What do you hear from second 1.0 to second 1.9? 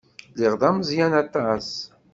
aṭas.